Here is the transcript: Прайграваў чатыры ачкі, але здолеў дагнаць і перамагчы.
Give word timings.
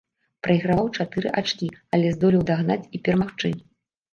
Прайграваў 0.45 0.87
чатыры 1.03 1.29
ачкі, 1.41 1.69
але 1.99 2.07
здолеў 2.17 2.49
дагнаць 2.51 2.81
і 2.97 3.03
перамагчы. 3.07 3.55